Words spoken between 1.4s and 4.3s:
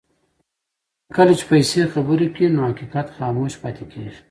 پیسې خبرې کوي نو حقیقت خاموش پاتې کېږي.